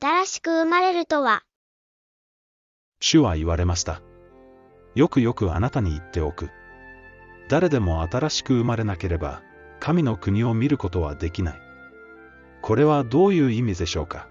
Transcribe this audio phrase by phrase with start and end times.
[0.00, 1.42] 新しく生まれるとは、
[3.00, 4.00] 主は言われました。
[4.94, 6.48] よくよくあなたに言っておく。
[7.50, 9.42] 誰でも新しく生まれなければ、
[9.80, 11.60] 神の国を見ることはできない。
[12.62, 14.28] これはどういう意味でしょうか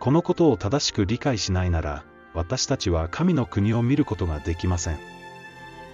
[0.00, 2.04] このことを正しく理解しないなら、
[2.34, 4.98] 私たちは神の国を見ることができません。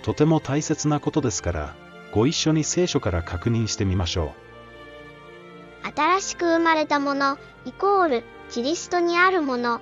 [0.02, 1.76] とても大切なことですから、
[2.10, 4.34] ご一緒に聖書から確認してみましょ
[5.84, 5.92] う。
[5.96, 9.80] 新しく生まれたもの、イコール、キリストにあるもの。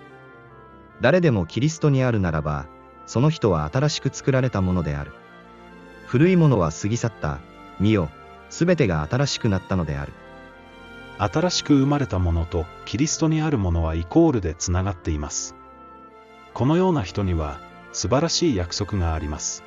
[1.00, 2.66] 誰でもキリストにあるならば、
[3.06, 5.12] その人は新しく作られたものである。
[6.06, 7.40] 古いものは過ぎ去った、
[7.80, 8.08] 見よ、
[8.50, 10.12] すべてが新しくなったのである。
[11.18, 15.54] 新しく生まれたものとキリストにあるものはイコールでつながっています。
[16.54, 17.58] このような人には
[17.92, 19.62] 素晴らしい約束があります。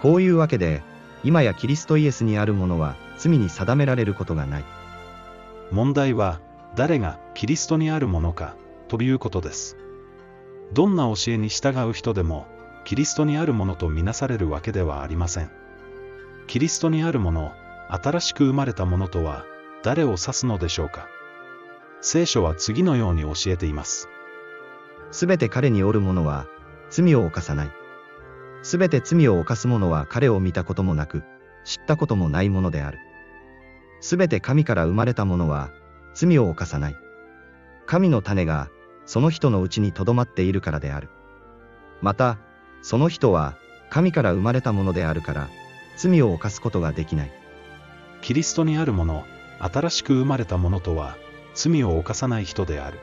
[0.00, 0.82] こういうわけで、
[1.24, 4.64] 今やキリストイエスにあるものは罪に定められることがない。
[5.70, 6.40] 問題は
[6.74, 8.56] 誰がキリストにあるものか
[8.88, 9.76] ということです。
[10.72, 12.46] どんな教えに従う人でも
[12.84, 15.50] キリストにあるものとみなされるわけではありません。
[16.46, 17.52] キリストにあるもの、
[17.88, 19.44] 新しく生まれたものとは
[19.82, 21.08] 誰を指すのでしょうか
[22.00, 24.08] 聖書は次のように教えています。
[25.12, 26.46] すべて彼におる者は、
[26.90, 27.70] 罪を犯さない。
[28.62, 31.22] すべて罪を犯す者は彼を見たこともなく、
[31.64, 32.98] 知ったこともないものである。
[34.00, 35.70] すべて神から生まれた者は、
[36.14, 36.96] 罪を犯さない。
[37.86, 38.68] 神の種が、
[39.06, 41.08] その人のうちに留まっているからである。
[42.00, 42.38] また、
[42.82, 43.56] その人は、
[43.90, 45.48] 神から生まれたものであるから、
[45.96, 47.32] 罪を犯すことができない。
[48.22, 49.24] キリストにあるもの、
[49.58, 51.16] 新しく生まれたものとは、
[51.54, 52.98] 罪を犯さない人である。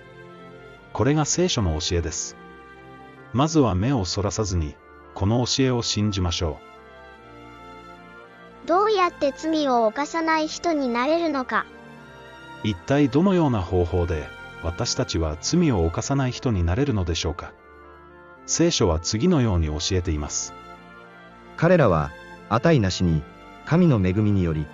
[0.93, 2.35] これが聖書の教えです。
[3.33, 4.75] まずは目をそらさずに、
[5.13, 6.59] この教えを信じましょ
[8.65, 11.65] どうやって罪を犯さない人になれるのか。
[12.63, 12.67] う。
[12.67, 14.27] 一体どのような方法で、
[14.63, 17.53] 私たちは罪を犯さない人になれるのでしょうか？
[18.45, 20.53] 聖書は次のように教えています。
[21.55, 22.11] 彼らは、
[22.49, 23.21] 値なしに、
[23.65, 24.65] 神の恵みにより、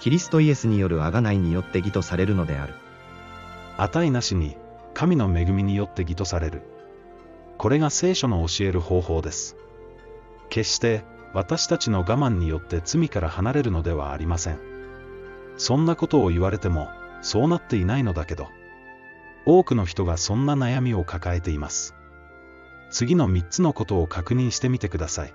[0.00, 2.74] キリストイエスによる贖いによって義とされるのである。
[3.78, 4.56] 値なしに、
[4.92, 6.62] 神の恵みによって義とされる。
[7.56, 9.56] これが聖書の教える方法です。
[10.50, 14.58] 決して、私たちの我慢によって罪から離れるのではありません。
[15.56, 16.88] そんなことを言われても、
[17.22, 18.50] そうなっていないのだけど。
[19.46, 21.94] 多くの人がそんな悩みを抱えています。
[22.90, 25.34] 次の3つのことを確認してみてください。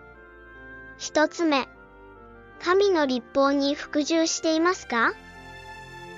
[0.97, 1.67] 一つ目。
[2.63, 5.13] 神の立法に服従していますか？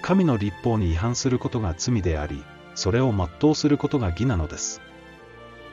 [0.02, 2.44] 神の立法に違反することが罪であり、
[2.76, 4.82] それを全うすることが義なのです。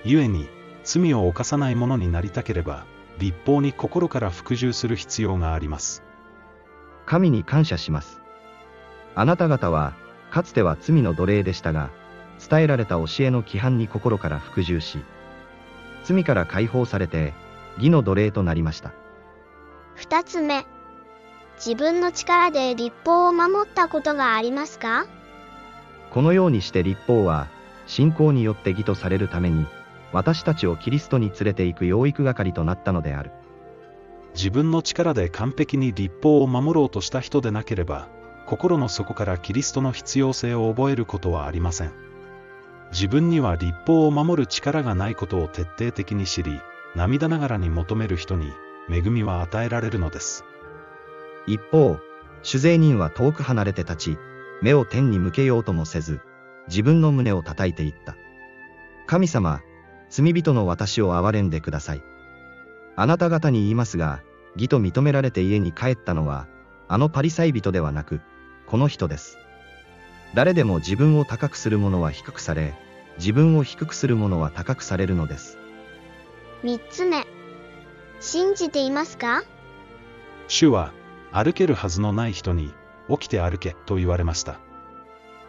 [0.04, 0.48] 故に、
[0.84, 2.84] 罪を犯さない者になりたければ、
[3.18, 6.02] 立法に心から服従する必要があります。
[7.06, 8.20] 神に感謝します。
[9.16, 9.94] あなた方は、
[10.30, 11.90] かつては罪の奴隷でしたが、
[12.48, 14.98] 伝えられた教えの規範に心から服従し、
[16.04, 17.32] 罪から解放されて、
[17.78, 18.92] 義の奴隷となりました。
[19.94, 20.66] 二つ目。
[21.56, 25.06] 自分の力で立法を守ったことがありますか？
[26.10, 27.48] このようにして立法は、
[27.86, 29.66] 信仰によって義とされるために、
[30.12, 33.30] 私たちをキリストに連れて行く養育係となったのである。
[34.34, 38.08] 自分の力で完璧に立法を守ろうとした人でなければ、
[38.46, 41.92] 心の底からキリストの必要性を覚えることはありません。
[42.92, 46.60] 自分には立法を守る力がないことを徹底的に知り、
[46.94, 48.52] 涙ながらに求める人に、
[48.88, 50.44] 恵みは与えられるのです。
[51.46, 51.98] 一方、
[52.42, 54.18] 主税人は遠く離れて立ち、
[54.62, 56.20] 目を天に向けようともせず、
[56.68, 58.16] 自分の胸を叩いていった。
[59.06, 59.60] 神様、
[60.08, 62.02] 罪人の私を憐れんでください。
[62.94, 64.22] あなた方に言いますが、
[64.54, 66.46] 義と認められて家に帰ったのは、
[66.88, 68.20] あのパリサイ人ではなく、
[68.66, 69.38] この人です。
[70.34, 72.74] 誰でも自分を高くする者は低くされ、
[73.18, 75.56] 自分を低くする者は高くされるのです。
[76.62, 77.24] 三つ目。
[78.20, 79.44] 信じていますか？
[80.48, 80.92] 主は、
[81.32, 82.72] 歩けるはずのない人に、
[83.08, 84.58] 起きて歩けと言われました。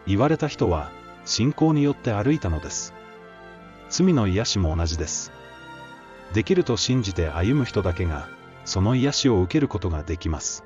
[0.06, 0.90] 言われた人は、
[1.24, 2.94] 信仰によって歩いたのです。
[3.88, 5.32] 罪の癒しも同じです。
[6.32, 8.28] できると信じて歩む人だけが、
[8.64, 10.64] その癒しを受けることができます。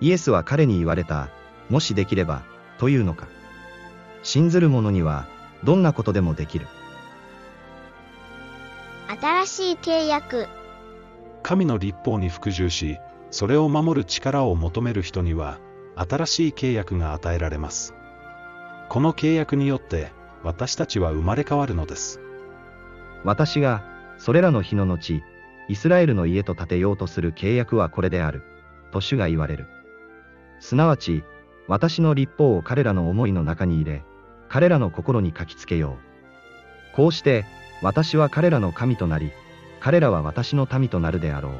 [0.00, 1.28] イエスは彼に言われた、
[1.68, 2.42] もしできれば、
[2.78, 3.26] というのか。
[4.22, 5.26] 信ずる者には、
[5.64, 6.66] どんなことでもできる。
[9.20, 10.48] 新しい契約。
[11.42, 12.98] 神の立法に服従し、
[13.30, 15.58] それを守る力を求める人には、
[15.96, 17.94] 新しい契約が与えられます。
[18.88, 20.12] この契約によって、
[20.42, 22.20] 私たちは生まれ変わるのです。
[23.24, 23.84] 私が、
[24.18, 25.22] それらの日の後、
[25.68, 28.42] イスラエルの家と建てようとする契約はこれである、
[28.90, 29.66] と主が言われる。
[30.60, 31.24] すなわち、
[31.72, 34.04] 私の立法を彼らの思いの中に入れ、
[34.50, 35.96] 彼らの心に書きつけよ
[36.92, 36.94] う。
[36.94, 37.46] こうして、
[37.80, 39.32] 私は彼らの神となり、
[39.80, 41.52] 彼らは私の民となるであろう。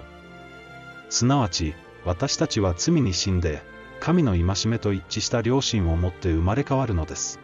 [1.09, 1.75] すなわち、
[2.05, 3.63] 私たちは罪に死んで、
[4.01, 7.41] 神の戒めと一致した良心を持って生まれ変わるのです。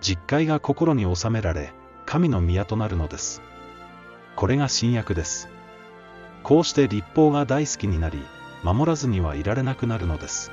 [0.00, 1.72] 実戒が心に収められ、
[2.06, 3.40] 神の宮となるのです。
[4.34, 5.48] これが新約です。
[6.42, 8.20] こうして立法が大好きになり、
[8.64, 10.50] 守らずにはいられなくなるのです。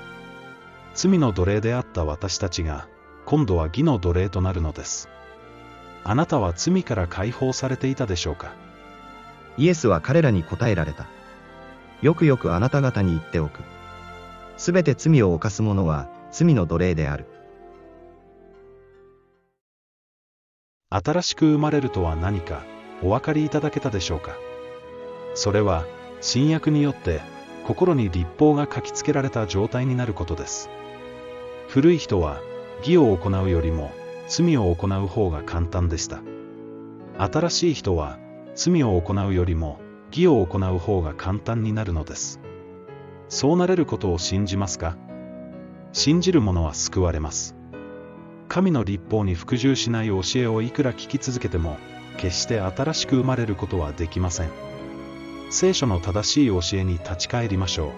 [0.95, 2.87] 罪の奴隷であった私たちが、
[3.25, 5.09] 今度は義の奴隷となるのです。
[6.03, 8.53] あなたは罪から解放されていたでしょうか？
[9.57, 11.07] イエスは彼らに答えられた。
[12.01, 13.59] よくよくあなた方に言っておく。
[14.57, 17.25] すべて罪を犯す者は罪の奴隷である。
[20.89, 22.63] 新しく生まれるとは何か
[23.01, 24.31] お分かりいただけたでしょうか？
[25.33, 25.83] それは
[26.21, 27.19] 新約によって
[27.65, 30.69] 心に立法が書きつけられた状態になることです。
[31.67, 32.39] 古い人は
[32.79, 33.91] 義を行うよりも
[34.27, 36.21] 罪を行う方が簡単でした。
[37.17, 38.17] 新しい人は
[38.55, 39.79] 罪を行うよりも
[40.11, 42.39] 義を行う方が簡単になるのです。
[43.27, 44.97] そうなれることを信じますか？
[45.93, 47.55] 信じる者は救われます。
[48.47, 51.77] 神の立法に服従しない教えをいくら聞き続けても、
[52.17, 54.49] 決して新しく生まれることはできません。
[55.49, 57.91] 聖書の正しい教えに立ち返りましょう。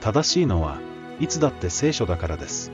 [0.00, 0.78] 正しいのは、
[1.20, 2.72] いつだって聖書だからです。